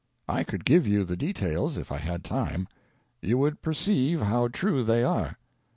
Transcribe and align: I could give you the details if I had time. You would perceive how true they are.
I 0.27 0.43
could 0.43 0.65
give 0.65 0.87
you 0.87 1.03
the 1.03 1.15
details 1.15 1.77
if 1.77 1.91
I 1.91 1.99
had 1.99 2.23
time. 2.23 2.67
You 3.21 3.37
would 3.37 3.61
perceive 3.61 4.19
how 4.21 4.47
true 4.47 4.83
they 4.83 5.03
are. 5.03 5.37